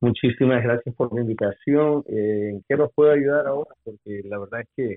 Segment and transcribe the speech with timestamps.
[0.00, 2.02] Muchísimas gracias por la invitación.
[2.08, 3.70] Eh, ¿Qué nos puede ayudar ahora?
[3.84, 4.96] Porque la verdad es que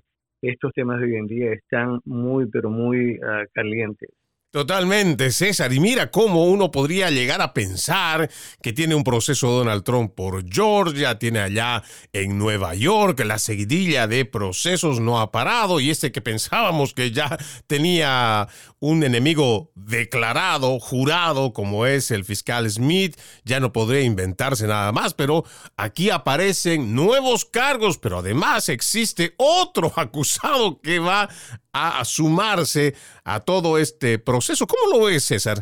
[0.49, 4.09] estos temas de hoy en día están muy, pero muy ah, calientes.
[4.55, 5.73] Totalmente, César.
[5.73, 8.29] Y mira cómo uno podría llegar a pensar
[8.61, 14.07] que tiene un proceso Donald Trump por Georgia, tiene allá en Nueva York, la seguidilla
[14.07, 18.47] de procesos no ha parado y este que pensábamos que ya tenía
[18.79, 25.13] un enemigo declarado, jurado, como es el fiscal Smith, ya no podría inventarse nada más,
[25.13, 25.43] pero
[25.75, 31.27] aquí aparecen nuevos cargos, pero además existe otro acusado que va
[31.75, 32.93] a sumarse
[33.25, 34.65] a todo este proceso.
[34.65, 35.57] ¿Cómo lo ves, César?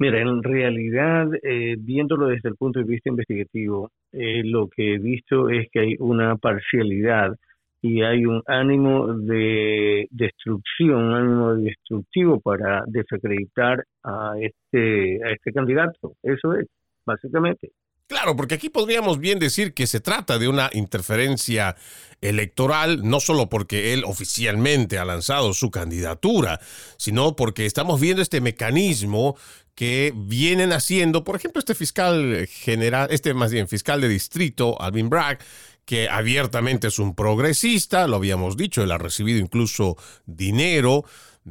[0.00, 4.98] Mira, en realidad, eh, viéndolo desde el punto de vista investigativo, eh, lo que he
[4.98, 7.34] visto es que hay una parcialidad
[7.82, 15.52] y hay un ánimo de destrucción, un ánimo destructivo para desacreditar a este, a este
[15.52, 16.12] candidato.
[16.22, 16.66] Eso es,
[17.04, 17.70] básicamente.
[18.08, 21.76] Claro, porque aquí podríamos bien decir que se trata de una interferencia
[22.22, 26.58] electoral, no solo porque él oficialmente ha lanzado su candidatura,
[26.96, 29.36] sino porque estamos viendo este mecanismo
[29.74, 35.10] que vienen haciendo, por ejemplo, este fiscal general, este más bien fiscal de distrito, Alvin
[35.10, 35.38] Bragg,
[35.84, 41.04] que abiertamente es un progresista, lo habíamos dicho, él ha recibido incluso dinero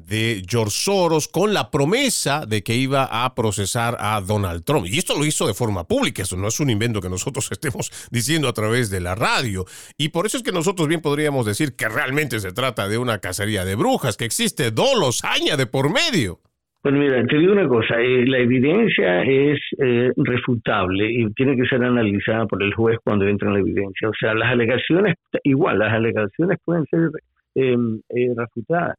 [0.05, 4.85] de George Soros con la promesa de que iba a procesar a Donald Trump.
[4.87, 7.91] Y esto lo hizo de forma pública, eso no es un invento que nosotros estemos
[8.11, 9.65] diciendo a través de la radio.
[9.97, 13.19] Y por eso es que nosotros bien podríamos decir que realmente se trata de una
[13.19, 16.39] cacería de brujas, que existe dolosaña de por medio.
[16.81, 21.65] Pues mira, te digo una cosa, eh, la evidencia es eh, refutable y tiene que
[21.65, 24.07] ser analizada por el juez cuando entra en la evidencia.
[24.07, 27.09] O sea, las alegaciones, igual, las alegaciones pueden ser
[27.55, 28.95] em, eh, refutadas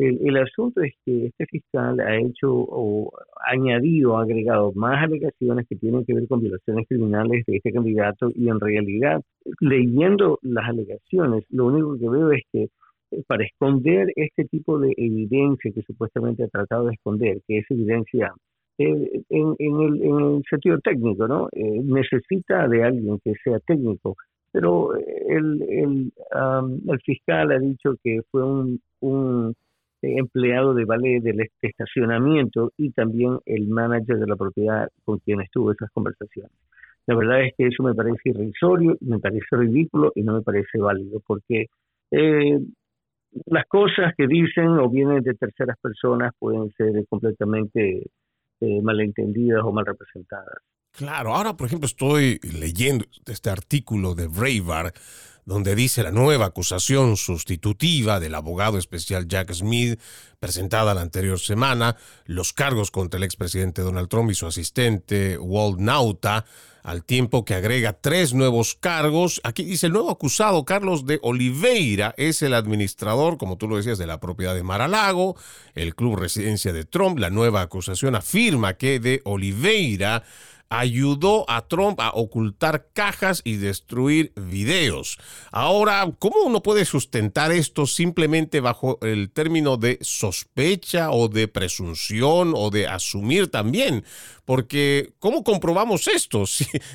[0.00, 3.12] el, asunto es que este fiscal ha hecho o
[3.46, 8.30] añadido, ha agregado más alegaciones que tienen que ver con violaciones criminales de este candidato
[8.34, 9.22] y en realidad,
[9.60, 12.62] leyendo las alegaciones, lo único que veo es que
[13.10, 17.66] eh, para esconder este tipo de evidencia que supuestamente ha tratado de esconder, que es
[17.70, 18.32] evidencia
[18.78, 21.48] eh, en, el, sentido técnico, ¿no?
[21.52, 24.16] Eh, necesita de alguien que sea técnico,
[24.52, 26.12] pero el, el,
[26.88, 29.54] el fiscal ha dicho que fue un, un
[30.02, 35.72] empleado de vale del estacionamiento y también el manager de la propiedad con quien estuvo
[35.72, 36.52] esas conversaciones.
[37.06, 40.78] La verdad es que eso me parece irrisorio, me parece ridículo y no me parece
[40.78, 41.66] válido porque
[42.10, 42.60] eh,
[43.46, 48.10] las cosas que dicen o vienen de terceras personas pueden ser completamente
[48.60, 50.58] eh, malentendidas o mal representadas.
[50.92, 54.96] Claro, ahora por ejemplo estoy leyendo este artículo de Breitbart
[55.44, 59.98] donde dice la nueva acusación sustitutiva del abogado especial Jack Smith,
[60.38, 61.96] presentada la anterior semana,
[62.26, 66.44] los cargos contra el expresidente Donald Trump y su asistente Walt Nauta,
[66.82, 69.40] al tiempo que agrega tres nuevos cargos.
[69.44, 73.98] Aquí dice el nuevo acusado, Carlos de Oliveira, es el administrador, como tú lo decías,
[73.98, 75.36] de la propiedad de Maralago,
[75.74, 77.18] el club residencia de Trump.
[77.18, 80.22] La nueva acusación afirma que de Oliveira
[80.70, 85.18] ayudó a Trump a ocultar cajas y destruir videos.
[85.50, 92.52] Ahora, ¿cómo uno puede sustentar esto simplemente bajo el término de sospecha o de presunción
[92.54, 94.04] o de asumir también?
[94.46, 96.44] Porque, ¿cómo comprobamos esto?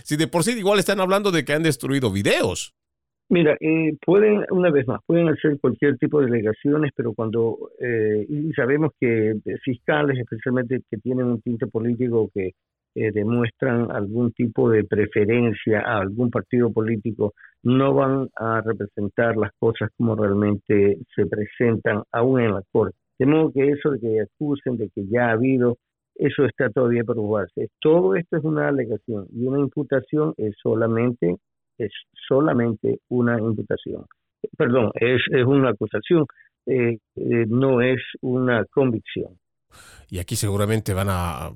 [0.05, 2.73] Si, de por sí igual están hablando de que han destruido videos.
[3.27, 8.25] Mira, eh, pueden, una vez más, pueden hacer cualquier tipo de delegaciones, pero cuando, eh,
[8.29, 12.53] y sabemos que fiscales, especialmente que tienen un tinte político que
[12.95, 17.33] eh, demuestran algún tipo de preferencia a algún partido político,
[17.63, 22.95] no van a representar las cosas como realmente se presentan aún en la corte.
[23.19, 25.77] De modo que eso de que acusen de que ya ha habido,
[26.15, 27.67] eso está todavía por probarse.
[27.81, 31.35] Todo esto es una alegación y una imputación es solamente
[31.77, 31.91] es
[32.27, 34.05] solamente una imputación.
[34.57, 36.25] Perdón, es, es una acusación,
[36.65, 39.37] eh, eh, no es una convicción.
[40.09, 41.51] Y aquí seguramente van a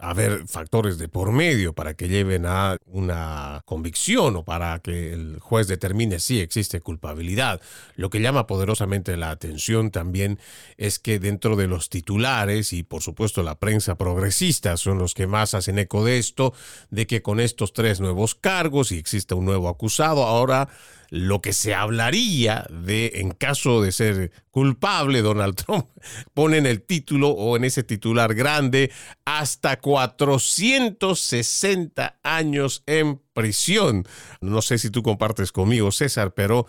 [0.00, 5.38] haber factores de por medio para que lleven a una convicción o para que el
[5.40, 7.60] juez determine si existe culpabilidad.
[7.96, 10.38] Lo que llama poderosamente la atención también
[10.76, 15.26] es que dentro de los titulares y por supuesto la prensa progresista son los que
[15.26, 16.54] más hacen eco de esto,
[16.90, 20.68] de que con estos tres nuevos cargos y existe un nuevo acusado, ahora
[21.10, 25.88] lo que se hablaría de, en caso de ser culpable, Donald Trump
[26.34, 28.92] pone en el título o en ese titular grande
[29.24, 34.06] hasta 460 años en prisión.
[34.40, 36.66] No sé si tú compartes conmigo, César, pero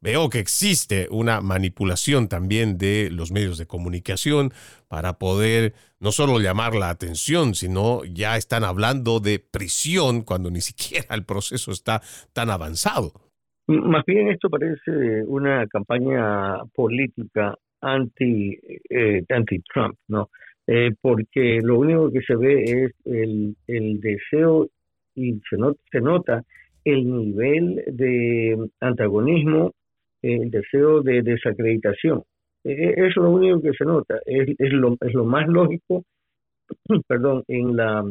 [0.00, 4.52] veo que existe una manipulación también de los medios de comunicación
[4.88, 10.60] para poder no solo llamar la atención, sino ya están hablando de prisión cuando ni
[10.60, 12.02] siquiera el proceso está
[12.32, 13.23] tan avanzado.
[13.66, 18.58] Más bien esto parece una campaña política anti
[18.90, 20.28] eh, anti Trump, ¿no?
[20.66, 24.68] Eh, porque lo único que se ve es el, el deseo
[25.14, 25.56] y se,
[25.90, 26.42] se nota
[26.84, 29.72] el nivel de antagonismo,
[30.22, 32.22] el deseo de desacreditación.
[32.64, 35.48] E, e, eso es lo único que se nota, es, es, lo, es lo más
[35.48, 36.04] lógico,
[37.08, 38.04] perdón, en la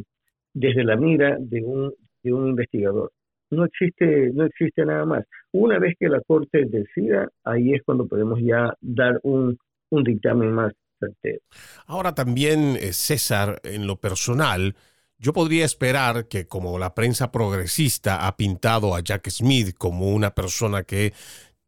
[0.54, 3.12] desde la mira de un, de un investigador
[3.54, 5.26] no existe, no existe nada más.
[5.54, 9.58] Una vez que la Corte decida, ahí es cuando podemos ya dar un,
[9.90, 11.40] un dictamen más certero.
[11.86, 14.76] Ahora también, eh, César, en lo personal,
[15.20, 20.34] yo podría esperar que como la prensa progresista ha pintado a Jack Smith como una
[20.34, 21.14] persona que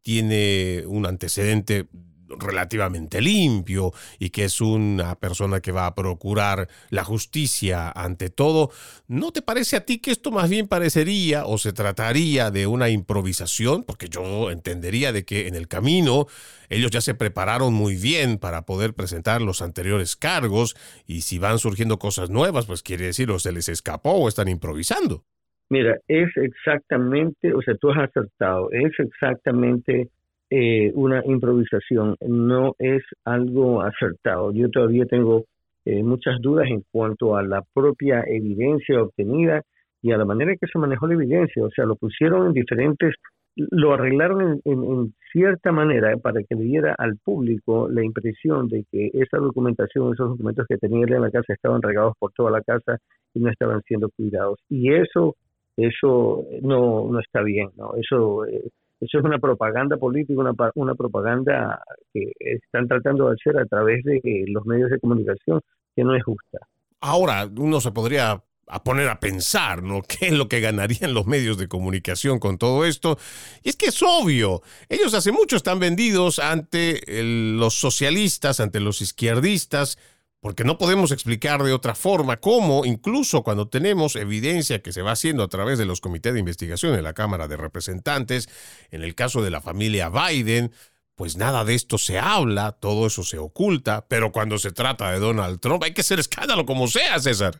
[0.02, 1.86] tiene un antecedente
[2.28, 8.70] relativamente limpio y que es una persona que va a procurar la justicia ante todo,
[9.08, 12.88] ¿no te parece a ti que esto más bien parecería o se trataría de una
[12.88, 13.84] improvisación?
[13.84, 16.26] Porque yo entendería de que en el camino
[16.68, 20.76] ellos ya se prepararon muy bien para poder presentar los anteriores cargos
[21.06, 24.48] y si van surgiendo cosas nuevas, pues quiere decir o se les escapó o están
[24.48, 25.24] improvisando.
[25.68, 30.10] Mira, es exactamente, o sea, tú has acertado, es exactamente
[30.50, 34.52] eh, una improvisación, no es algo acertado.
[34.52, 35.44] Yo todavía tengo
[35.84, 39.62] eh, muchas dudas en cuanto a la propia evidencia obtenida
[40.02, 41.64] y a la manera en que se manejó la evidencia.
[41.64, 43.14] O sea, lo pusieron en diferentes,
[43.56, 49.10] lo arreglaron en, cierta manera para que le diera al público la impresión de que
[49.14, 52.98] esa documentación, esos documentos que tenía en la casa estaban regados por toda la casa
[53.34, 54.58] y no estaban siendo cuidados.
[54.68, 55.34] Y eso,
[55.76, 57.94] eso no, no está bien, ¿no?
[57.96, 58.70] Eso eh,
[59.00, 61.82] eso es una propaganda política, una, una propaganda
[62.12, 65.60] que están tratando de hacer a través de los medios de comunicación
[65.94, 66.58] que no es justa.
[67.00, 68.42] Ahora, uno se podría
[68.84, 70.02] poner a pensar, ¿no?
[70.08, 73.18] ¿Qué es lo que ganarían los medios de comunicación con todo esto?
[73.62, 79.02] Y es que es obvio, ellos hace mucho están vendidos ante los socialistas, ante los
[79.02, 79.98] izquierdistas,
[80.46, 85.10] porque no podemos explicar de otra forma cómo, incluso cuando tenemos evidencia que se va
[85.10, 88.46] haciendo a través de los comités de investigación en la Cámara de Representantes,
[88.92, 90.70] en el caso de la familia Biden,
[91.16, 95.18] pues nada de esto se habla, todo eso se oculta, pero cuando se trata de
[95.18, 97.56] Donald Trump hay que hacer escándalo como sea, César.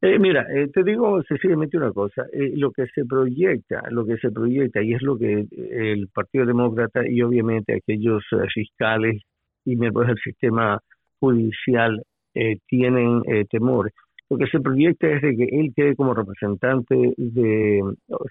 [0.00, 4.16] Eh, mira, eh, te digo sencillamente una cosa, eh, lo que se proyecta, lo que
[4.16, 8.24] se proyecta, y es lo que el Partido Demócrata y obviamente aquellos
[8.54, 9.20] fiscales
[9.66, 10.80] y miembros del sistema
[11.20, 12.02] judicial
[12.34, 13.92] eh, tienen eh, temor.
[14.30, 17.82] Lo que se proyecta es de que él quede como representante de,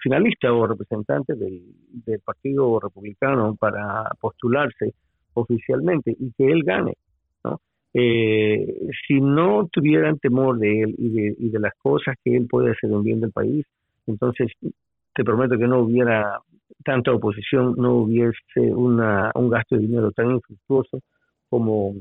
[0.02, 1.62] finalista o representante del,
[2.24, 4.94] Partido Republicano para postularse
[5.34, 6.94] oficialmente y que él gane.
[7.94, 12.46] Eh, si no tuvieran temor de él y de, y de las cosas que él
[12.48, 13.66] puede hacer en bien del país,
[14.06, 14.50] entonces
[15.14, 16.40] te prometo que no hubiera
[16.84, 21.00] tanta oposición, no hubiese un gasto de dinero tan infructuoso
[21.48, 21.94] como,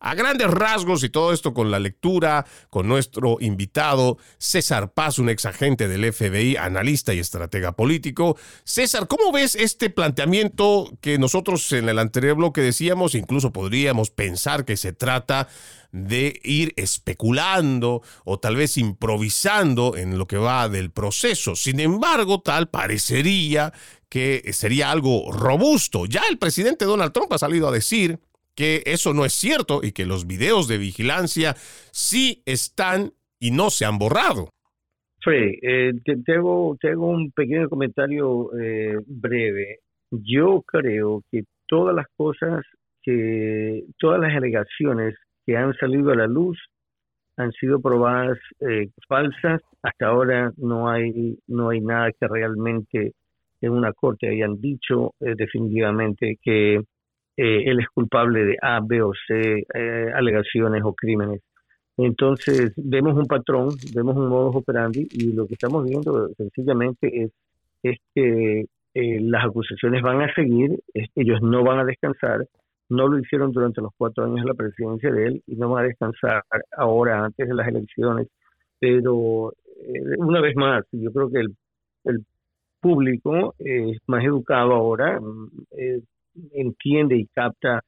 [0.00, 5.30] A grandes rasgos y todo esto con la lectura con nuestro invitado César Paz, un
[5.30, 8.36] ex agente del FBI, analista y estratega político.
[8.64, 14.66] César, ¿cómo ves este planteamiento que nosotros en el anterior bloque decíamos, incluso podríamos pensar
[14.66, 15.48] que se trata
[15.94, 21.54] de ir especulando o tal vez improvisando en lo que va del proceso.
[21.54, 23.72] Sin embargo, tal parecería
[24.08, 26.06] que sería algo robusto.
[26.06, 28.18] Ya el presidente Donald Trump ha salido a decir
[28.56, 31.54] que eso no es cierto y que los videos de vigilancia
[31.92, 34.48] sí están y no se han borrado.
[35.20, 35.92] Freddy, eh,
[36.26, 39.78] tengo, tengo, un pequeño comentario eh, breve.
[40.10, 42.64] Yo creo que todas las cosas,
[43.00, 45.14] que todas las alegaciones
[45.46, 46.58] que han salido a la luz
[47.36, 49.60] han sido probadas eh, falsas.
[49.82, 53.12] Hasta ahora no hay no hay nada que realmente
[53.60, 56.82] en una corte hayan dicho eh, definitivamente que eh,
[57.36, 59.64] él es culpable de A, B o C
[60.14, 61.40] alegaciones o crímenes.
[61.96, 67.30] Entonces vemos un patrón, vemos un modus operandi y lo que estamos viendo sencillamente es,
[67.82, 70.70] es que las acusaciones van a seguir,
[71.16, 72.46] ellos no van a descansar,
[72.88, 75.84] no lo hicieron durante los cuatro años de la presidencia de él y no van
[75.84, 76.42] a descansar
[76.76, 78.28] ahora antes de las elecciones,
[78.78, 81.56] pero eh, una vez más, yo creo que el,
[82.04, 82.24] el
[82.80, 86.00] público es más educado ahora, mm, eh,
[86.52, 87.82] entiende y capta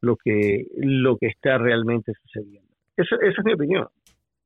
[0.00, 2.68] lo que, lo que está realmente sucediendo.
[2.96, 3.86] esa es mi opinión.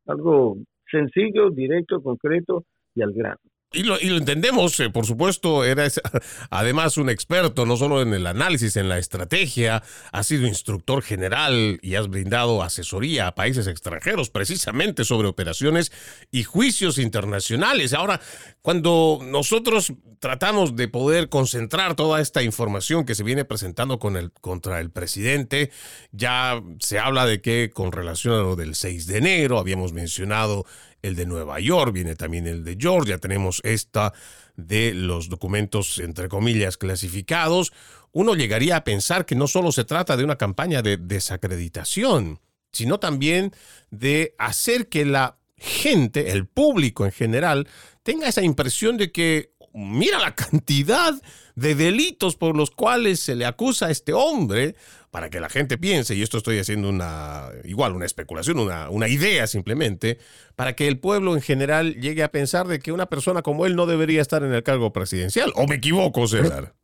[0.07, 0.59] Algo
[0.91, 3.41] sencillo, directo, concreto y al grano.
[3.77, 6.01] Y lo, entendemos, eh, por supuesto, eres
[6.51, 11.79] además un experto no solo en el análisis, en la estrategia, has sido instructor general
[11.83, 15.93] y has brindado asesoría a países extranjeros precisamente sobre operaciones
[16.31, 17.93] y juicios internacionales.
[17.93, 18.21] Ahora,
[18.63, 24.33] cuando nosotros tratamos de poder concentrar toda esta información que se viene presentando con el,
[24.33, 25.71] contra el presidente,
[26.13, 30.65] ya se habla de que con relación a lo del 6 de enero, habíamos mencionado
[31.07, 34.13] el de Nueva York, viene también el de Georgia, tenemos esta
[34.57, 37.73] de los documentos, entre comillas, clasificados,
[38.13, 42.41] uno llegaría a pensar que no solo se trata de una campaña de desacreditación,
[42.73, 43.53] sino también
[43.91, 47.69] de hacer que la gente, el público en general,
[48.03, 51.15] tenga esa impresión de que mira la cantidad
[51.57, 54.75] de delitos por los cuales se le acusa a este hombre,
[55.11, 59.09] para que la gente piense, y esto estoy haciendo una, igual, una especulación, una, una
[59.09, 60.19] idea simplemente,
[60.55, 63.75] para que el pueblo en general llegue a pensar de que una persona como él
[63.75, 65.51] no debería estar en el cargo presidencial.
[65.57, 66.75] ¿O me equivoco, César?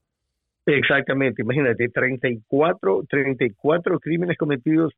[0.64, 4.95] Exactamente, imagínate, 34, 34 crímenes cometidos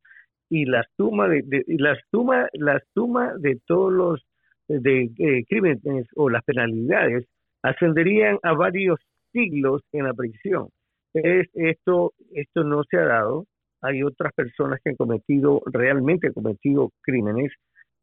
[0.49, 4.25] y la suma de, la suma la suma de todos los
[4.67, 7.25] de eh, crímenes o las penalidades
[7.63, 8.99] ascenderían a varios
[9.35, 10.69] siglos en la prisión.
[11.13, 12.13] Es, esto,
[12.55, 13.45] no se ha dado.
[13.81, 17.51] Hay otras personas que han cometido, realmente han cometido crímenes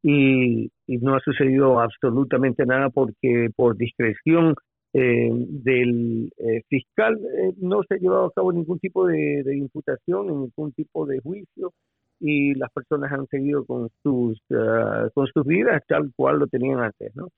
[0.03, 4.55] y, no ha sucedido absolutamente nada porque por discreción
[4.93, 9.57] eh, del eh, fiscal eh, no se ha llevado a cabo ningún tipo de, de,
[9.57, 11.73] imputación, ningún tipo de juicio
[12.21, 16.81] y las personas han seguido con sus ah, con sus vidas tal cual lo tenían
[16.81, 17.29] antes, ¿no?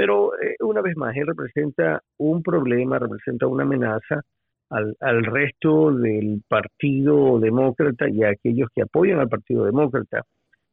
[0.00, 4.22] Pero una vez más, él representa un problema, representa una amenaza
[4.70, 10.22] al, resto del Partido Demócrata y a aquellos que apoyan al Partido Demócrata.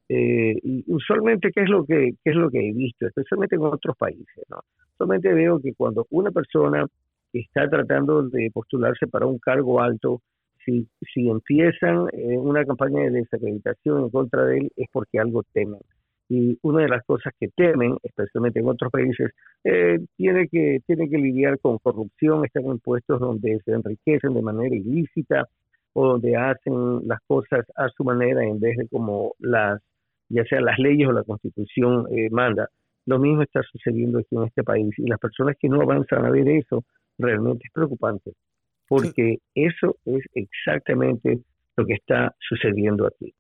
[0.07, 0.55] Eh,
[0.87, 3.05] usualmente, ¿qué es, lo que, ¿qué es lo que he visto?
[3.05, 4.45] Especialmente en otros países.
[4.49, 4.61] ¿no?
[4.93, 6.85] Usualmente veo que cuando una persona
[7.33, 10.21] está tratando de postularse para un cargo alto,
[10.63, 15.81] si, si empiezan una campaña de desacreditación en contra de él, es porque algo temen
[16.29, 19.31] y una de las cosas que temen, especialmente en otros países,
[19.63, 24.41] eh, tiene, que, tiene que lidiar con corrupción, están en puestos donde se enriquecen de
[24.41, 25.47] manera ilícita
[25.93, 29.81] o donde hacen las cosas a su manera en vez de como las,
[30.29, 32.69] ya sea las leyes o la constitución eh, manda.
[33.05, 36.29] Lo mismo está sucediendo aquí en este país y las personas que no avanzan a
[36.29, 36.83] ver eso
[37.17, 38.33] realmente es preocupante
[38.87, 41.39] porque eso es exactamente
[41.75, 43.33] lo que está sucediendo aquí.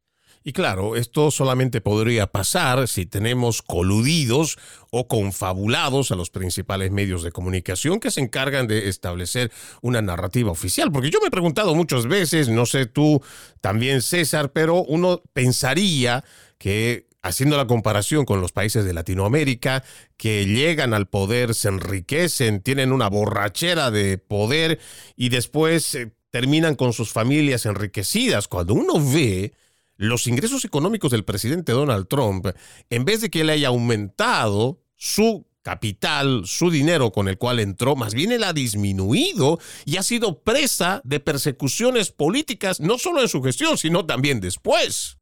[0.47, 4.57] Y claro, esto solamente podría pasar si tenemos coludidos
[4.91, 10.49] o confabulados a los principales medios de comunicación que se encargan de establecer una narrativa
[10.49, 10.89] oficial.
[10.89, 13.21] Porque yo me he preguntado muchas veces, no sé tú
[13.59, 16.23] también César, pero uno pensaría
[16.57, 19.83] que haciendo la comparación con los países de Latinoamérica,
[20.15, 24.79] que llegan al poder, se enriquecen, tienen una borrachera de poder
[25.17, 28.47] y después eh, terminan con sus familias enriquecidas.
[28.47, 29.51] Cuando uno ve
[29.97, 32.47] los ingresos económicos del presidente Donald Trump,
[32.89, 37.95] en vez de que él haya aumentado su capital, su dinero con el cual entró,
[37.95, 43.27] más bien él ha disminuido y ha sido presa de persecuciones políticas, no solo en
[43.27, 45.19] su gestión, sino también después.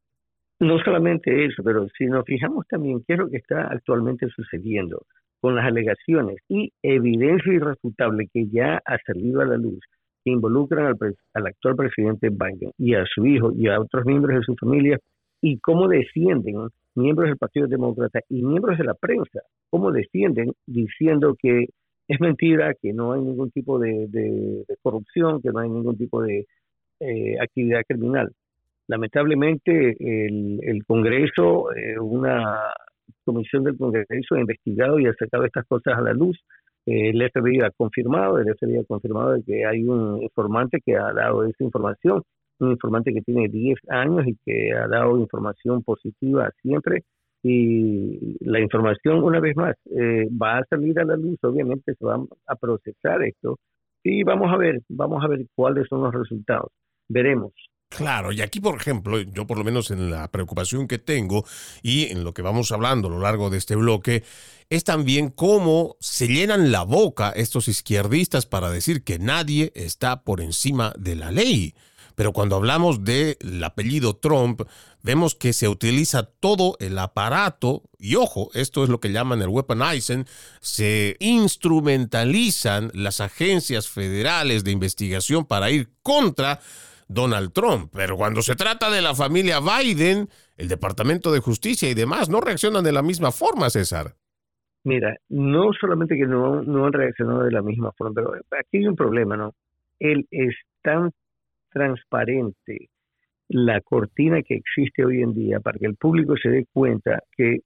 [0.60, 5.04] No solamente eso, pero si nos fijamos también qué es lo que está actualmente sucediendo
[5.40, 9.80] con las alegaciones y evidencia irrefutable que ya ha salido a la luz
[10.26, 10.96] que involucran
[11.34, 14.98] al, actual presidente Biden y a su hijo y a otros miembros de su familia
[15.40, 21.36] y cómo defienden miembros del Partido Demócrata y miembros de la prensa, cómo defienden diciendo
[21.40, 21.66] que
[22.08, 26.44] es mentira, que no hay ningún tipo de, corrupción, que no hay ningún tipo de
[26.98, 28.32] eh, actividad criminal.
[28.88, 32.72] Lamentablemente el, Congreso, eh, una
[33.24, 36.36] comisión del Congreso ha investigado y ha sacado estas cosas a la luz
[36.86, 41.44] el FBI ha confirmado, el FBI ha confirmado que hay un informante que ha dado
[41.44, 42.22] esa información,
[42.60, 47.02] un informante que tiene 10 años y que ha dado información positiva siempre.
[47.42, 52.04] Y la información una vez más eh, va a salir a la luz, obviamente se
[52.04, 53.58] va a procesar esto.
[54.02, 56.70] Y vamos a ver, vamos a ver cuáles son los resultados.
[57.08, 57.52] Veremos,
[57.88, 61.46] Claro, y aquí, por ejemplo, yo por lo menos en la preocupación que tengo
[61.82, 64.24] y en lo que vamos hablando a lo largo de este bloque,
[64.68, 70.40] es también cómo se llenan la boca estos izquierdistas para decir que nadie está por
[70.40, 71.74] encima de la ley.
[72.16, 74.62] Pero cuando hablamos del apellido Trump,
[75.02, 79.48] vemos que se utiliza todo el aparato, y ojo, esto es lo que llaman el
[79.48, 80.26] weaponizing,
[80.60, 86.60] se instrumentalizan las agencias federales de investigación para ir contra
[87.08, 87.90] Donald Trump.
[87.94, 92.40] Pero cuando se trata de la familia Biden, el Departamento de Justicia y demás no
[92.40, 94.14] reaccionan de la misma forma, César.
[94.84, 98.94] Mira, no solamente que no, han reaccionado de la misma forma, pero aquí hay un
[98.94, 99.54] problema, ¿no?
[99.98, 101.10] Él es tan
[101.72, 102.88] transparente
[103.48, 107.62] la cortina que existe hoy en día para que el público se dé cuenta que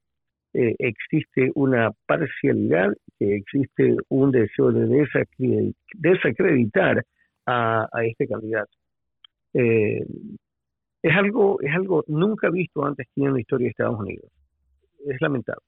[0.53, 5.07] eh, existe una parcialidad, que existe un deseo de
[5.93, 7.05] desacreditar
[7.45, 8.80] a este candidato.
[9.53, 10.05] Eh,
[11.03, 14.29] es algo es algo nunca visto antes en la historia de Estados Unidos.
[15.05, 15.63] Es lamentable.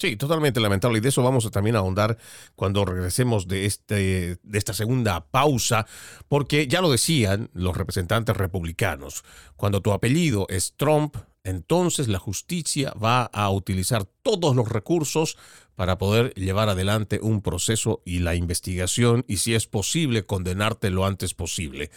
[0.00, 0.96] Sí, totalmente lamentable.
[0.96, 2.16] Y de eso vamos a también a ahondar
[2.56, 5.86] cuando regresemos de, este, de esta segunda pausa,
[6.26, 9.24] porque ya lo decían los representantes republicanos,
[9.56, 15.36] cuando tu apellido es Trump, entonces la justicia va a utilizar todos los recursos
[15.74, 21.06] para poder llevar adelante un proceso y la investigación y si es posible condenarte lo
[21.06, 21.90] antes posible.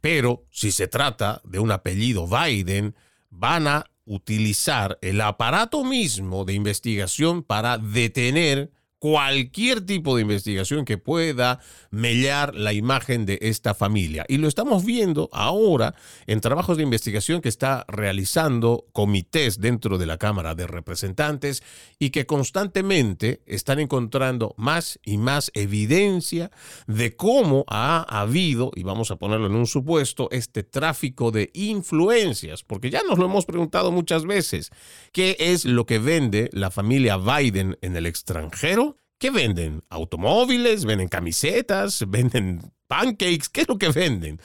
[0.00, 2.94] Pero si se trata de un apellido Biden,
[3.30, 10.98] van a utilizar el aparato mismo de investigación para detener cualquier tipo de investigación que
[10.98, 11.58] pueda
[11.90, 14.24] mellar la imagen de esta familia.
[14.28, 15.94] Y lo estamos viendo ahora
[16.26, 21.62] en trabajos de investigación que está realizando comités dentro de la Cámara de Representantes
[21.98, 26.50] y que constantemente están encontrando más y más evidencia
[26.86, 32.62] de cómo ha habido, y vamos a ponerlo en un supuesto, este tráfico de influencias,
[32.62, 34.70] porque ya nos lo hemos preguntado muchas veces,
[35.12, 38.89] ¿qué es lo que vende la familia Biden en el extranjero?
[39.20, 39.82] ¿Qué venden?
[39.90, 40.86] ¿Automóviles?
[40.86, 42.06] ¿Venden camisetas?
[42.08, 43.50] ¿Venden pancakes?
[43.52, 44.40] ¿Qué es lo que venden?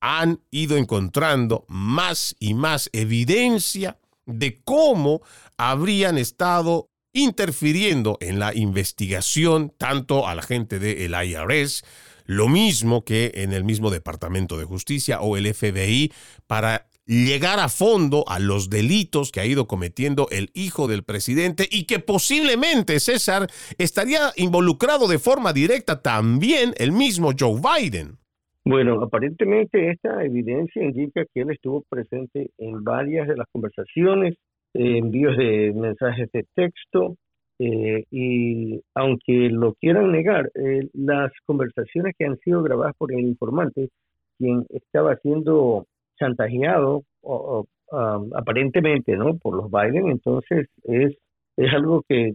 [0.00, 5.22] han ido encontrando más y más evidencia de cómo
[5.56, 11.84] habrían estado interfiriendo en la investigación tanto a la gente del IRS,
[12.24, 16.12] lo mismo que en el mismo Departamento de Justicia o el FBI,
[16.46, 21.64] para llegar a fondo a los delitos que ha ido cometiendo el hijo del presidente
[21.70, 28.18] y que posiblemente César estaría involucrado de forma directa también el mismo Joe Biden.
[28.64, 34.36] Bueno, aparentemente esta evidencia indica que él estuvo presente en varias de las conversaciones,
[34.72, 37.16] envíos de mensajes de texto,
[37.58, 43.20] eh, y aunque lo quieran negar, eh, las conversaciones que han sido grabadas por el
[43.20, 43.88] informante,
[44.38, 45.86] quien estaba siendo
[46.22, 47.02] chantajeado
[48.32, 51.16] aparentemente no por los Biden entonces es
[51.56, 52.34] es algo que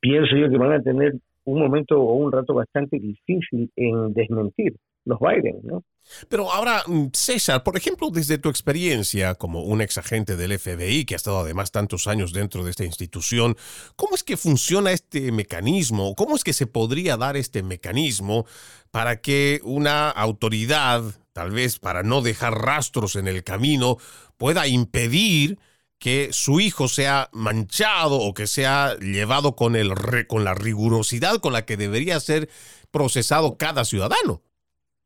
[0.00, 4.76] pienso yo que van a tener un momento o un rato bastante difícil en desmentir
[5.04, 5.82] los Biden, ¿no?
[6.28, 11.04] Pero ahora, mm, César, por ejemplo, desde tu experiencia como un ex agente del FBI
[11.04, 13.56] que ha estado además tantos años dentro de esta institución,
[13.96, 16.14] ¿cómo es que funciona este mecanismo?
[16.14, 18.44] ¿Cómo es que se podría dar este mecanismo
[18.90, 23.96] para que una autoridad tal vez para no dejar rastros en el camino,
[24.36, 25.58] pueda impedir
[25.98, 29.90] que su hijo sea manchado o que sea llevado con, el,
[30.26, 32.48] con la rigurosidad con la que debería ser
[32.90, 34.40] procesado cada ciudadano.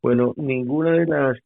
[0.02, 1.38] Bueno, ninguna de las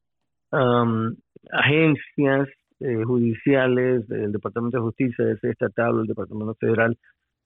[1.50, 2.48] agencias
[2.80, 6.96] eh, judiciales del Departamento de Justicia, ese estatal o el Departamento Federal,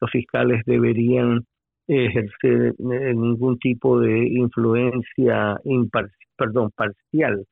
[0.00, 1.44] los fiscales deberían
[1.86, 5.60] ejercer eh, ningún tipo de influencia
[6.42, 7.46] perdón, parcial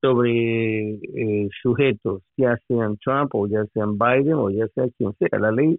[0.00, 5.38] sobre eh, sujetos, ya sean Trump o ya sean Biden o ya sea quien sea.
[5.40, 5.78] La ley,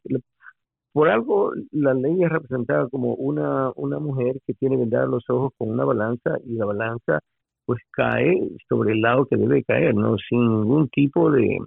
[0.91, 5.23] por algo, la ley es representada como una, una mujer que tiene que dar los
[5.29, 7.19] ojos con una balanza y la balanza
[7.65, 11.59] pues cae sobre el lado que debe caer, no sin ningún tipo de,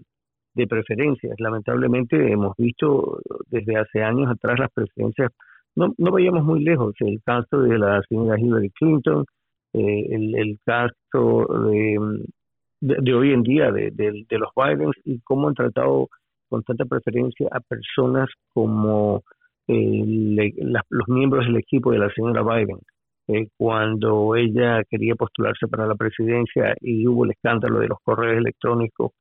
[0.54, 1.34] de preferencias.
[1.38, 5.30] Lamentablemente hemos visto desde hace años atrás las preferencias,
[5.76, 9.24] no, no vayamos muy lejos, el caso de la señora Hillary Clinton,
[9.72, 11.98] eh, el, el, caso de,
[12.80, 16.08] de, hoy en día de, de, los Biden y cómo han tratado
[16.48, 19.22] con tanta preferencia a personas como
[19.68, 20.52] eh,
[20.88, 22.78] los miembros del equipo de la señora Biden.
[23.28, 28.38] Eh, cuando ella quería postularse para la presidencia y hubo el escándalo de los correos
[28.38, 29.12] electrónicos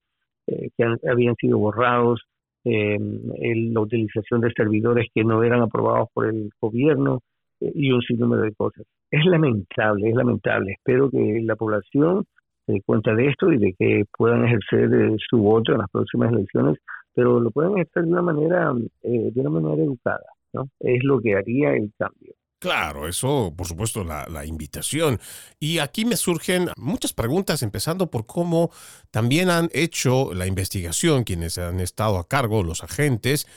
[0.48, 2.24] eh, que habían sido borrados,
[2.66, 7.22] la utilización de servidores que no eran aprobados por el gobierno
[7.60, 8.86] y un sinnúmero de cosas.
[9.12, 10.74] Es lamentable, es lamentable.
[10.74, 12.26] Espero que la población
[12.68, 16.32] se cuenta de esto y de que puedan ejercer eh, su voto en las próximas
[16.32, 16.78] elecciones,
[17.14, 20.70] pero lo pueden ejercer de una manera, eh, de una manera educada, ¿no?
[20.80, 22.34] Es lo que haría el cambio.
[22.60, 25.18] Claro, eso, por supuesto, la, la, invitación.
[25.62, 28.70] Y aquí me surgen muchas preguntas, empezando por cómo
[29.12, 33.48] también han hecho la investigación quienes han estado a cargo, los agentes.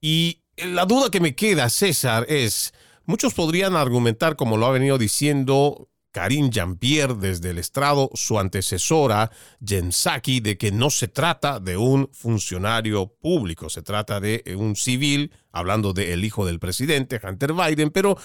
[0.00, 2.74] Y la duda que me queda, César, es,
[3.08, 9.30] muchos podrían argumentar, como lo ha venido diciendo Karine Jean-Pierre desde el estrado, su antecesora,
[9.64, 14.76] Jen Psaki, de que no se trata de un funcionario público, se trata de un
[14.76, 18.18] civil, hablando del hijo del presidente, Hunter Biden, pero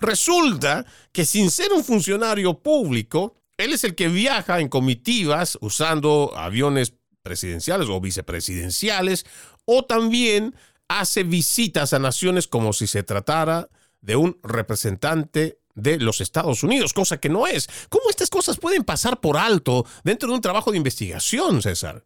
[0.00, 6.32] resulta que sin ser un funcionario público, él es el que viaja en comitivas usando
[6.34, 9.26] aviones presidenciales o vicepresidenciales,
[9.66, 10.54] o también
[10.88, 13.68] hace visitas a naciones como si se tratara
[14.00, 17.88] de un representante de los Estados Unidos, cosa que no es.
[17.90, 22.02] ¿Cómo estas cosas pueden pasar por alto dentro de un trabajo de investigación, César?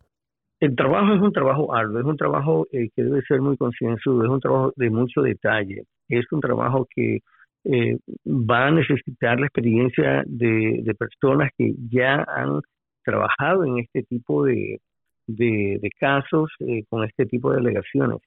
[0.61, 4.25] El trabajo es un trabajo arduo, es un trabajo eh, que debe ser muy concienzudo,
[4.25, 7.21] es un trabajo de mucho detalle, es un trabajo que
[7.65, 12.61] eh, va a necesitar la experiencia de, personas que ya han
[13.03, 14.81] trabajado en este tipo de,
[15.99, 18.19] casos, eh, con este tipo de alegaciones,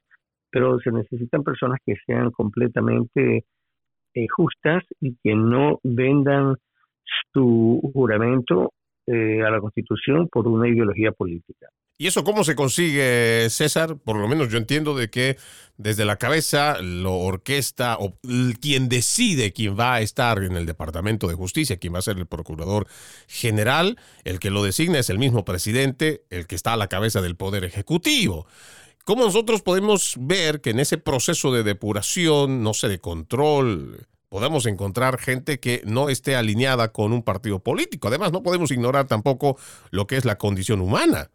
[0.51, 3.45] pero se necesitan personas que sean completamente
[4.17, 6.55] eh, justas y que no vendan
[7.33, 8.73] su juramento
[9.05, 11.67] eh, a la Constitución por una ideología política.
[11.99, 13.97] ¿Y eso cómo se consigue, César?
[14.03, 15.37] Por lo menos yo entiendo de que
[15.77, 18.17] desde la cabeza lo orquesta o
[18.59, 22.17] quien decide quién va a estar en el Departamento de Justicia, quién va a ser
[22.17, 22.87] el Procurador
[23.27, 27.21] General, el que lo designa es el mismo presidente, el que está a la cabeza
[27.21, 28.47] del Poder Ejecutivo.
[29.07, 34.67] ¿Cómo nosotros podemos ver que en ese proceso de depuración, no sé, de control, podemos
[34.67, 38.09] encontrar gente que no esté alineada con un partido político?
[38.09, 39.55] Además, no podemos ignorar tampoco
[39.91, 41.27] lo que es la condición humana.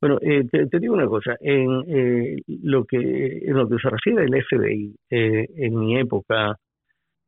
[0.00, 4.22] Bueno, eh, te, digo una cosa, en, eh, lo que, en lo que se refiere
[4.22, 6.54] al FBI, eh, en mi época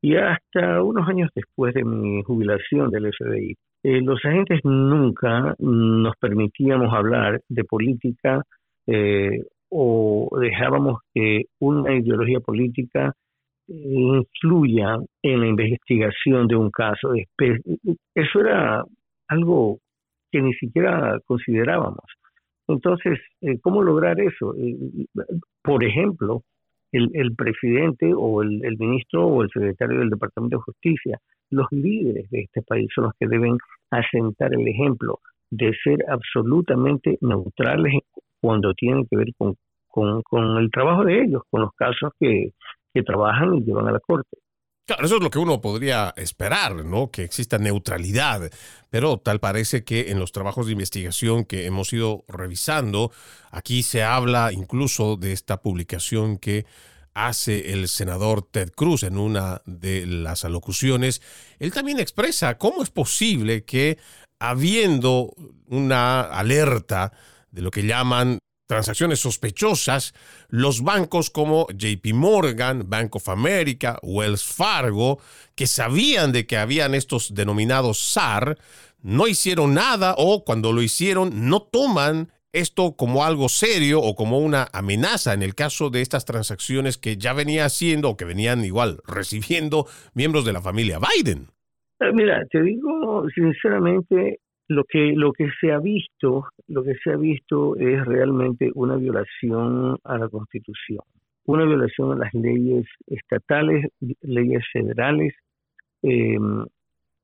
[0.00, 3.56] y hasta unos años después de mi jubilación del FBI,
[4.02, 8.44] los agentes nunca nos permitíamos hablar de política
[9.70, 13.14] o dejábamos que una ideología política
[13.68, 17.12] influya en la investigación de un caso.
[18.14, 18.84] Eso era
[19.28, 19.78] algo
[20.30, 22.04] que ni siquiera considerábamos.
[22.68, 24.54] Entonces, eh, ¿cómo lograr eso?
[24.56, 24.76] Eh,
[25.62, 26.42] por ejemplo,
[26.92, 31.18] el, presidente o el, el, ministro o el secretario del Departamento de Justicia,
[31.50, 33.56] los líderes de este país son los que deben
[33.90, 37.94] asentar el ejemplo de ser absolutamente neutrales
[38.40, 39.56] cuando tienen que ver con,
[40.58, 42.52] el trabajo de ellos, con los casos que,
[42.94, 44.38] que trabajan y llevan a la corte.
[44.86, 47.12] Claro, eso es lo que uno podría esperar, ¿no?
[47.12, 48.50] Que exista neutralidad,
[48.90, 53.12] pero tal parece que en los trabajos de investigación que hemos ido revisando,
[53.52, 56.66] aquí se habla incluso de esta publicación que
[57.14, 61.22] hace el senador Ted Cruz en una de las alocuciones.
[61.60, 63.96] Él también expresa cómo es posible que
[64.40, 65.34] habiendo
[65.68, 67.12] una alerta
[67.50, 70.14] de lo que llaman transacciones sospechosas,
[70.48, 75.18] los bancos como JP Morgan, Bank of America, Wells Fargo,
[75.56, 78.56] que sabían de que habían estos denominados SAR,
[79.02, 84.38] no hicieron nada o cuando lo hicieron no toman esto como algo serio o como
[84.38, 88.64] una amenaza en el caso de estas transacciones que ya venía haciendo o que venían
[88.64, 91.48] igual recibiendo miembros de la familia Biden.
[92.00, 97.10] Eh, mira, te digo sinceramente, lo que lo que se ha visto, lo que se
[97.10, 101.00] ha visto es realmente una violación a la Constitución,
[101.44, 103.86] una violación a las leyes estatales,
[104.22, 105.34] leyes federales.
[106.02, 106.38] Eh,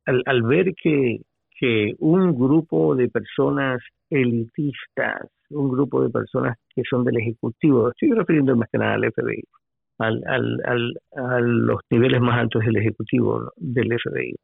[0.06, 1.20] al, al ver que
[1.58, 3.80] que un grupo de personas
[4.10, 9.10] elitistas, un grupo de personas que son del Ejecutivo, estoy refiriendo más que nada al
[9.10, 9.42] FBI,
[9.98, 14.34] al, al, a los niveles más altos del Ejecutivo del FBI,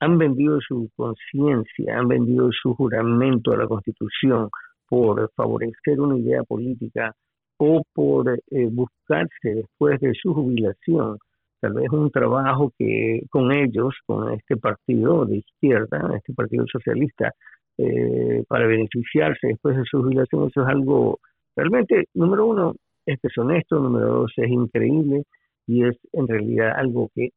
[0.00, 4.48] han vendido su conciencia, han vendido su juramento a la Constitución
[4.88, 7.14] por favorecer una idea política
[7.58, 11.18] o por eh, buscarse después de su jubilación
[11.60, 17.32] tal vez un trabajo que con ellos, con este partido de izquierda, este partido socialista,
[17.76, 21.18] eh, para beneficiarse después de su jubilación, eso es algo
[21.54, 22.74] realmente, número uno,
[23.06, 25.24] es deshonesto, número dos, es increíble
[25.66, 27.30] y es en realidad algo que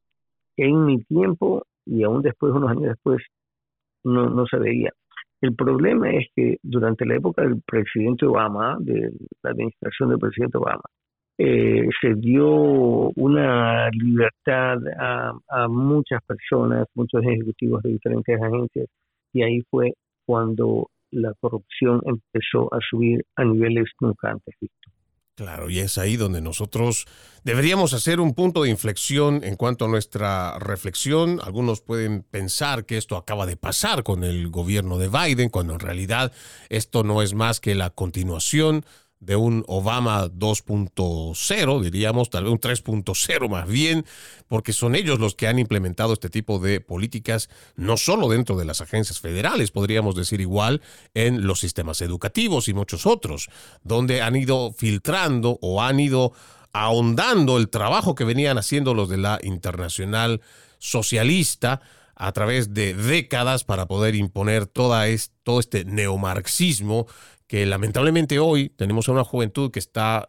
[0.57, 3.21] en mi tiempo y aún después, unos años después,
[4.03, 4.91] no, no se veía.
[5.41, 9.11] El problema es que durante la época del presidente Obama, de
[9.43, 10.83] la administración del presidente Obama,
[11.37, 12.47] eh, se dio
[13.15, 18.87] una libertad a, muchas personas, muchos ejecutivos de diferentes agencias,
[19.33, 19.93] y ahí fue
[20.25, 24.92] cuando la corrupción empezó a subir a niveles nunca antes vistos.
[25.35, 27.07] Claro, y es ahí donde nosotros
[27.43, 31.39] deberíamos hacer un punto de inflexión en cuanto a nuestra reflexión.
[31.43, 35.79] Algunos pueden pensar que esto acaba de pasar con el gobierno de Biden, cuando en
[35.79, 36.31] realidad
[36.69, 38.85] esto no es más que la continuación
[39.25, 44.05] de un Obama 2.0, diríamos, tal vez un 3.0 más bien,
[44.47, 48.65] porque son ellos los que han implementado este tipo de políticas, no solo dentro de
[48.65, 50.81] las agencias federales, podríamos decir igual,
[51.13, 53.49] en los sistemas educativos y muchos otros,
[53.83, 56.33] donde han ido filtrando o han ido
[56.73, 60.41] ahondando el trabajo que venían haciendo los de la internacional
[60.79, 61.81] socialista
[62.15, 65.05] a través de décadas para poder imponer toda
[65.43, 67.07] todo este neomarxismo
[67.47, 70.27] que lamentablemente hoy tenemos a una juventud que está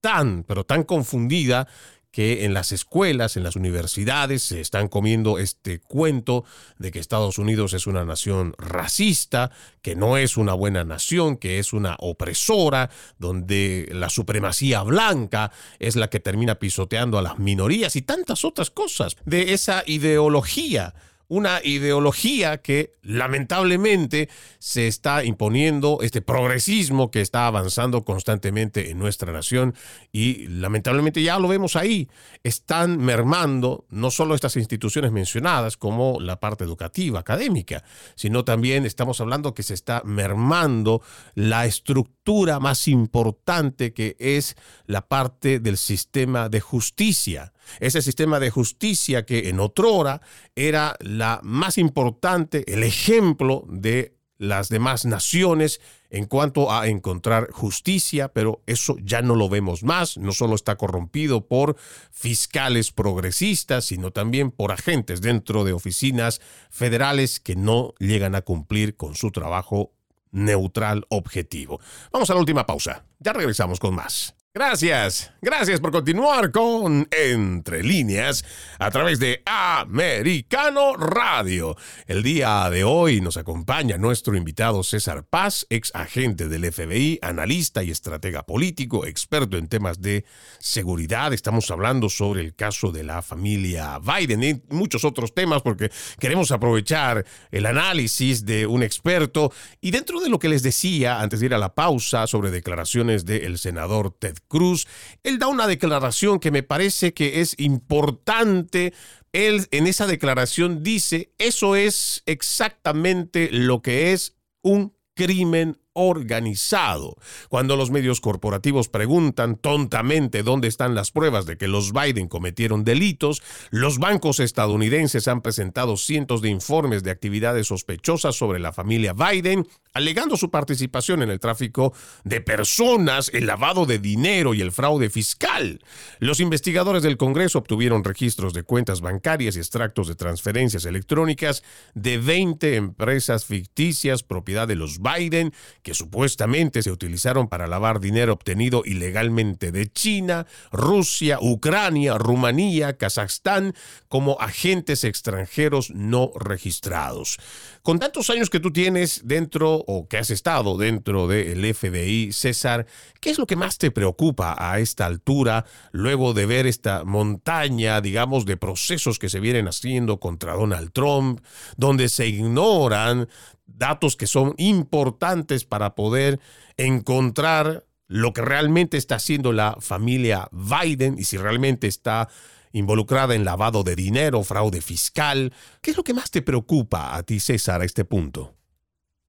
[0.00, 1.66] tan, pero tan confundida
[2.14, 6.44] que en las escuelas, en las universidades, se están comiendo este cuento
[6.78, 9.50] de que Estados Unidos es una nación racista,
[9.82, 15.50] que no es una buena nación, que es una opresora, donde la supremacía blanca
[15.80, 19.16] es la que termina pisoteando a las minorías y tantas otras cosas.
[19.24, 20.94] De esa ideología
[21.28, 29.32] una ideología que lamentablemente se está imponiendo, este progresismo que está avanzando constantemente en nuestra
[29.32, 29.74] nación
[30.12, 32.08] y lamentablemente ya lo vemos ahí,
[32.42, 37.84] están mermando no solo estas instituciones mencionadas como la parte educativa, académica,
[38.14, 41.02] sino también estamos hablando que se está mermando
[41.34, 44.56] la estructura más importante que es
[44.86, 50.20] la parte del sistema de justicia ese sistema de justicia que en otrora
[50.54, 58.28] era la más importante, el ejemplo de las demás naciones en cuanto a encontrar justicia,
[58.28, 61.76] pero eso ya no lo vemos más, no solo está corrompido por
[62.10, 68.96] fiscales progresistas, sino también por agentes dentro de oficinas federales que no llegan a cumplir
[68.96, 69.92] con su trabajo
[70.30, 71.80] neutral objetivo.
[72.12, 74.34] Vamos a la última pausa, ya regresamos con más.
[74.56, 78.44] Gracias, gracias por continuar con Entre líneas
[78.78, 81.76] a través de Americano Radio.
[82.06, 87.82] El día de hoy nos acompaña nuestro invitado César Paz, ex agente del FBI, analista
[87.82, 90.24] y estratega político, experto en temas de
[90.60, 91.32] seguridad.
[91.32, 95.90] Estamos hablando sobre el caso de la familia Biden y muchos otros temas porque
[96.20, 101.40] queremos aprovechar el análisis de un experto y dentro de lo que les decía antes
[101.40, 104.86] de ir a la pausa sobre declaraciones del senador Ted Cruz,
[105.22, 108.92] él da una declaración que me parece que es importante.
[109.32, 117.16] Él en esa declaración dice, eso es exactamente lo que es un crimen organizado.
[117.48, 122.84] Cuando los medios corporativos preguntan tontamente dónde están las pruebas de que los Biden cometieron
[122.84, 129.12] delitos, los bancos estadounidenses han presentado cientos de informes de actividades sospechosas sobre la familia
[129.12, 134.72] Biden, alegando su participación en el tráfico de personas, el lavado de dinero y el
[134.72, 135.80] fraude fiscal.
[136.18, 141.62] Los investigadores del Congreso obtuvieron registros de cuentas bancarias y extractos de transferencias electrónicas
[141.94, 148.32] de 20 empresas ficticias propiedad de los Biden que supuestamente se utilizaron para lavar dinero
[148.32, 153.74] obtenido ilegalmente de China, Rusia, Ucrania, Rumanía, Kazajstán,
[154.08, 157.38] como agentes extranjeros no registrados.
[157.84, 162.86] Con tantos años que tú tienes dentro o que has estado dentro del FBI, César,
[163.20, 168.00] ¿qué es lo que más te preocupa a esta altura, luego de ver esta montaña,
[168.00, 171.40] digamos, de procesos que se vienen haciendo contra Donald Trump,
[171.76, 173.28] donde se ignoran
[173.66, 176.40] datos que son importantes para poder
[176.78, 182.30] encontrar lo que realmente está haciendo la familia Biden y si realmente está
[182.74, 185.50] involucrada en lavado de dinero, fraude fiscal.
[185.82, 188.52] ¿Qué es lo que más te preocupa a ti, César, a este punto?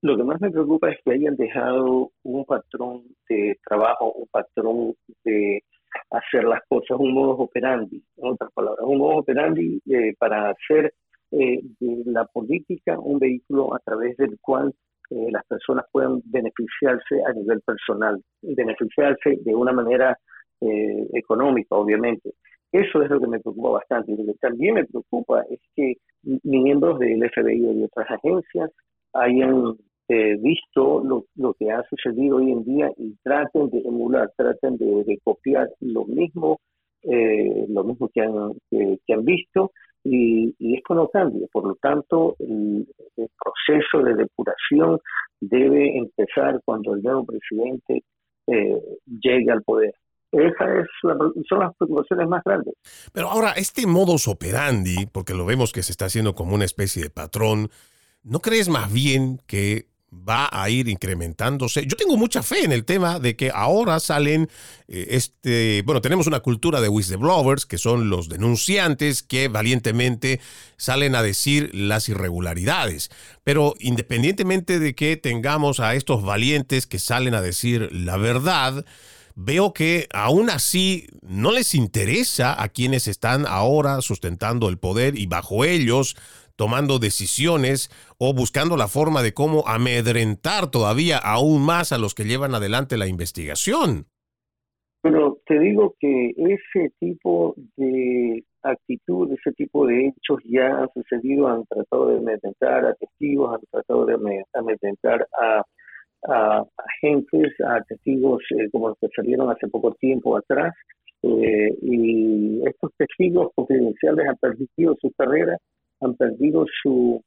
[0.01, 4.93] Lo que más me preocupa es que hayan dejado un patrón de trabajo, un patrón
[5.23, 5.63] de
[6.11, 10.93] hacer las cosas, un modo operandi, en otras palabras, un modo operandi eh, para hacer
[11.31, 14.73] eh, de la política un vehículo a través del cual
[15.09, 20.17] eh, las personas puedan beneficiarse a nivel personal, beneficiarse de una manera
[20.61, 22.33] eh, económica, obviamente.
[22.75, 24.11] Eso es lo que me preocupa bastante.
[24.11, 25.93] Y lo que también me preocupa es que
[26.43, 28.69] miembros del FBI y de otras agencias
[29.13, 29.77] hayan
[30.09, 35.19] eh, visto lo, que ha sucedido hoy en día y traten de emular, traten de,
[35.23, 36.59] copiar lo mismo,
[37.03, 39.71] lo mismo que han, visto
[40.03, 41.47] y, esto no cambia.
[41.53, 44.99] Por lo tanto, el, proceso de depuración
[45.39, 48.03] debe empezar cuando el nuevo presidente
[48.47, 49.93] eh, llegue al poder.
[50.35, 50.87] Esas es
[51.49, 52.73] son las preocupaciones más grandes.
[53.13, 57.03] Pero ahora, este modus operandi, porque lo vemos que se está haciendo como una especie
[57.03, 57.69] de patrón,
[58.23, 59.87] ¿no crees más bien que
[60.27, 61.85] va a ir incrementándose.
[61.85, 64.49] Yo tengo mucha fe en el tema de que ahora salen,
[64.87, 70.39] eh, este, bueno, tenemos una cultura de whistleblowers, que son los denunciantes que valientemente
[70.77, 73.09] salen a decir las irregularidades.
[73.43, 78.85] Pero independientemente de que tengamos a estos valientes que salen a decir la verdad,
[79.35, 85.27] veo que aún así no les interesa a quienes están ahora sustentando el poder y
[85.27, 86.15] bajo ellos
[86.55, 92.23] tomando decisiones o buscando la forma de cómo amedrentar todavía aún más a los que
[92.23, 94.05] llevan adelante la investigación.
[95.01, 101.47] Pero te digo que ese tipo de actitud, ese tipo de hechos ya han sucedido,
[101.47, 104.15] han tratado de amedrentar a testigos, han tratado de
[104.53, 105.63] amedrentar a,
[106.27, 110.73] agentes, a testigos eh, como los que salieron hace poco tiempo atrás.
[111.23, 115.57] Eh, y estos testigos confidenciales han perdido su carrera
[116.01, 117.21] han perdido su,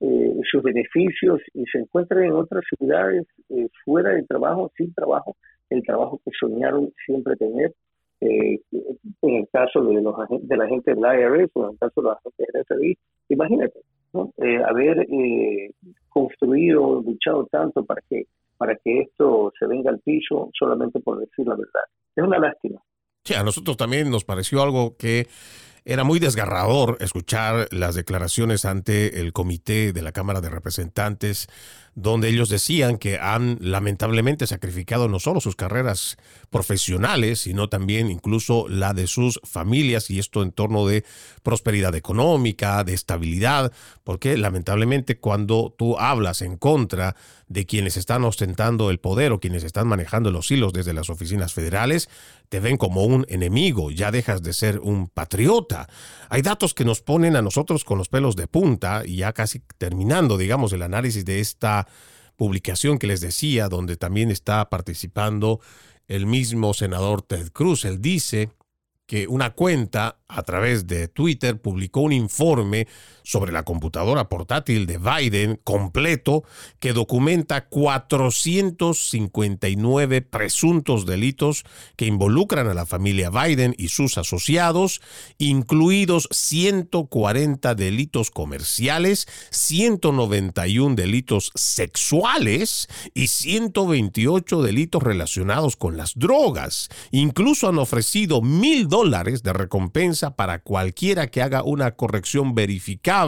[0.00, 5.36] eh, sus beneficios y se encuentran en otras ciudades eh, fuera del trabajo, sin trabajo,
[5.70, 7.72] el trabajo que soñaron siempre tener.
[8.20, 8.58] Eh,
[9.22, 12.08] en el caso de, los, de la gente del IRS o en el caso de
[12.08, 13.80] la gente del FBI, imagínate,
[14.66, 15.06] haber
[16.08, 21.46] construido, luchado tanto para que, para que esto se venga al piso solamente por decir
[21.46, 21.84] la verdad.
[22.16, 22.80] Es una lástima.
[23.24, 25.26] Sí, a nosotros también nos pareció algo que
[25.84, 31.48] era muy desgarrador escuchar las declaraciones ante el comité de la Cámara de Representantes,
[32.00, 36.16] donde ellos decían que han lamentablemente sacrificado no solo sus carreras
[36.48, 41.04] profesionales, sino también incluso la de sus familias, y esto en torno de
[41.42, 43.72] prosperidad económica, de estabilidad,
[44.04, 47.16] porque lamentablemente cuando tú hablas en contra
[47.48, 51.52] de quienes están ostentando el poder o quienes están manejando los hilos desde las oficinas
[51.52, 52.08] federales,
[52.48, 55.88] te ven como un enemigo, ya dejas de ser un patriota.
[56.28, 59.62] Hay datos que nos ponen a nosotros con los pelos de punta y ya casi
[59.78, 61.87] terminando, digamos, el análisis de esta
[62.36, 65.60] publicación que les decía, donde también está participando
[66.06, 67.84] el mismo senador Ted Cruz.
[67.84, 68.50] Él dice
[69.06, 72.86] que una cuenta a través de Twitter publicó un informe
[73.22, 76.44] sobre la computadora portátil de Biden completo
[76.80, 81.64] que documenta 459 presuntos delitos
[81.96, 85.00] que involucran a la familia Biden y sus asociados,
[85.38, 96.90] incluidos 140 delitos comerciales, 191 delitos sexuales y 128 delitos relacionados con las drogas.
[97.12, 103.18] Incluso han ofrecido mil dólares de recompensa para cualquiera que haga una corrección verificada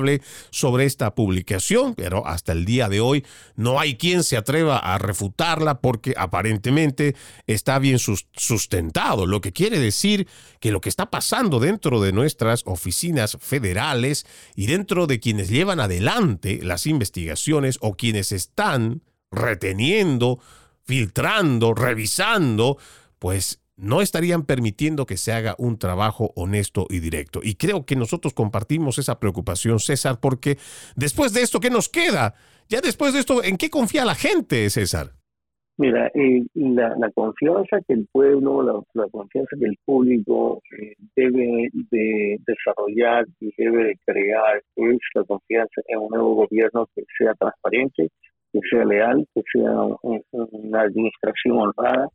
[0.50, 3.24] sobre esta publicación, pero hasta el día de hoy
[3.56, 7.16] no hay quien se atreva a refutarla porque aparentemente
[7.46, 10.28] está bien sustentado, lo que quiere decir
[10.60, 15.80] que lo que está pasando dentro de nuestras oficinas federales y dentro de quienes llevan
[15.80, 20.40] adelante las investigaciones o quienes están reteniendo,
[20.84, 22.78] filtrando, revisando,
[23.18, 27.40] pues no estarían permitiendo que se haga un trabajo honesto y directo.
[27.42, 30.56] Y creo que nosotros compartimos esa preocupación, César, porque
[30.96, 32.34] después de esto, ¿qué nos queda?
[32.68, 35.12] Ya después de esto, ¿en qué confía la gente, César?
[35.80, 42.38] Mira, eh, la, confianza que el pueblo, la, confianza que el público eh, debe de
[42.46, 48.10] desarrollar y debe de crear es la confianza en un nuevo gobierno que sea transparente,
[48.52, 49.72] que sea leal, que sea
[50.02, 52.08] una administración honrada,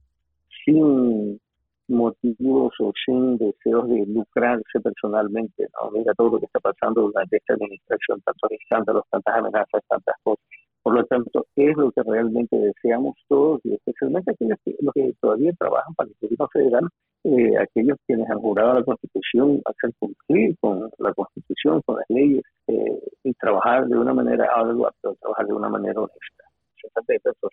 [0.64, 1.40] sin
[1.88, 5.68] motivos o sin deseos de lucrarse personalmente.
[5.74, 5.92] ¿no?
[5.92, 10.44] Mira todo lo que está pasando durante esta administración, tantos escándalos, tantas amenazas, tantas cosas.
[10.86, 15.14] Por lo tanto, es lo que realmente deseamos todos y especialmente aquellos que, los que
[15.20, 16.90] todavía trabajan para el gobierno federal,
[17.24, 22.44] eh, aquellos quienes han jurado la Constitución, hacer cumplir con la Constitución, con las leyes
[22.68, 26.44] eh, y trabajar de una manera ardua, pero trabajar de una manera honesta.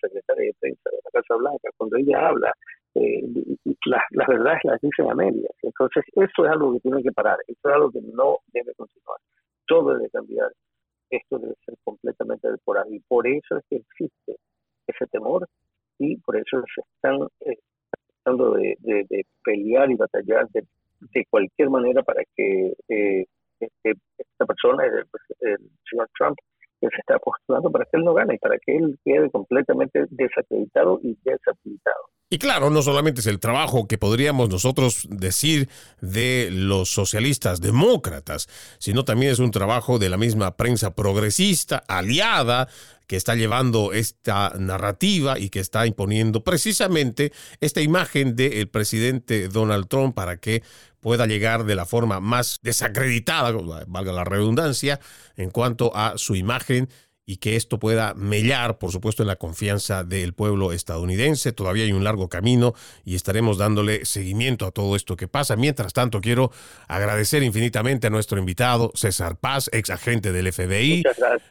[0.03, 2.53] secretaria de prensa de la Casa Blanca, cuando ella habla
[2.95, 3.23] eh,
[3.87, 5.53] las, las verdades las dicen a medias.
[5.63, 9.19] Entonces, eso es algo que tiene que parar, eso es algo que no debe continuar.
[9.67, 10.53] Todo debe cambiar.
[11.11, 12.93] Esto debe ser completamente depurado.
[12.93, 14.37] Y por eso es que existe
[14.87, 15.47] ese temor
[15.99, 17.59] y por eso se están eh,
[18.25, 18.77] tratando de,
[19.45, 20.65] pelear y batallar de,
[21.31, 23.27] cualquier manera para que eh,
[23.61, 26.37] este, esta persona, el, señor Trump,
[26.81, 30.99] que se está postulando para que él no gane, para que él quede completamente desacreditado
[31.03, 32.12] y deshabilitado.
[32.33, 35.69] Y claro, no solamente es el trabajo que podríamos nosotros decir
[36.01, 42.69] de los socialistas demócratas, sino también es un trabajo de la misma prensa progresista, aliada,
[43.07, 49.87] que está llevando esta narrativa y que está imponiendo precisamente esta imagen del presidente Donald
[49.89, 50.63] Trump para que
[51.01, 53.53] pueda llegar de la forma más desacreditada,
[53.87, 55.01] valga la redundancia,
[55.37, 56.89] en cuanto a su imagen
[57.25, 61.53] y que esto pueda mellar, por supuesto, en la confianza del pueblo estadounidense.
[61.53, 65.55] Todavía hay un largo camino y estaremos dándole seguimiento a todo esto que pasa.
[65.57, 66.51] Mientras tanto, quiero
[66.89, 71.05] agradecer infinitamente a nuestro invitado, César Paz, ex agente del FBI,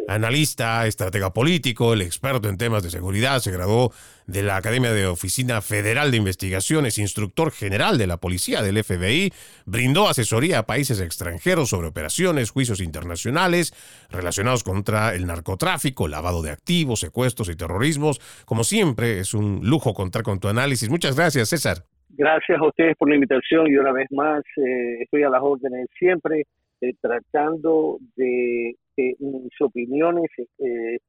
[0.08, 3.94] analista, estratega político, el experto en temas de seguridad, se graduó
[4.32, 9.32] de la Academia de Oficina Federal de Investigaciones, instructor general de la Policía del FBI,
[9.66, 13.74] brindó asesoría a países extranjeros sobre operaciones, juicios internacionales
[14.10, 18.20] relacionados contra el narcotráfico, lavado de activos, secuestros y terrorismos.
[18.46, 20.90] Como siempre, es un lujo contar con tu análisis.
[20.90, 21.84] Muchas gracias, César.
[22.10, 25.88] Gracias a ustedes por la invitación y una vez más eh, estoy a las órdenes
[25.98, 26.46] siempre
[26.82, 31.00] eh, tratando de que mis opiniones eh,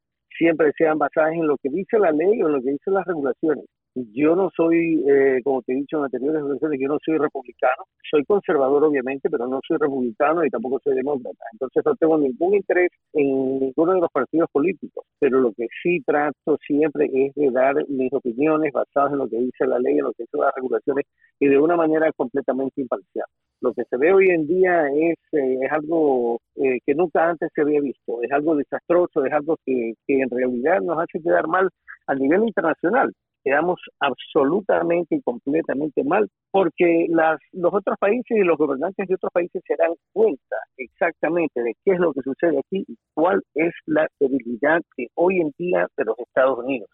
[0.43, 3.07] siempre sean basadas en lo que dice la ley o en lo que dicen las
[3.07, 3.65] regulaciones.
[3.95, 7.85] Yo no soy, eh, como te he dicho en anteriores ocasiones, yo no soy republicano,
[8.11, 11.45] soy conservador obviamente, pero no soy republicano y tampoco soy demócrata.
[11.53, 16.01] Entonces no tengo ningún interés en ninguno de los partidos políticos, pero lo que sí
[16.07, 20.05] trato siempre es de dar mis opiniones basadas en lo que dice la ley, en
[20.05, 21.05] lo que dicen las regulaciones
[21.39, 23.27] y de una manera completamente imparcial.
[23.61, 27.51] Lo que se ve hoy en día es, eh, es algo eh, que nunca antes
[27.55, 31.47] se había visto, es algo desastroso, es algo que, que en realidad nos hace quedar
[31.47, 31.69] mal
[32.07, 33.13] a nivel internacional
[33.43, 39.33] quedamos absolutamente y completamente mal, porque las, los otros países y los gobernantes de otros
[39.33, 43.73] países se dan cuenta exactamente de qué es lo que sucede aquí y cuál es
[43.87, 46.89] la debilidad que hoy en día de los Estados Unidos.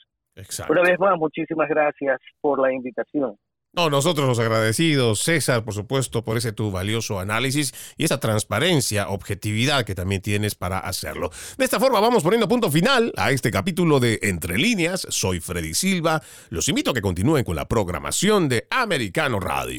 [0.69, 3.37] Una vez más, muchísimas gracias por la invitación.
[3.79, 9.09] No, nosotros los agradecidos, César, por supuesto, por ese tu valioso análisis y esa transparencia,
[9.09, 11.31] objetividad que también tienes para hacerlo.
[11.57, 15.07] De esta forma vamos poniendo punto final a este capítulo de Entre líneas.
[15.11, 16.21] Soy Freddy Silva.
[16.49, 19.77] Los invito a que continúen con la programación de Americano Radio.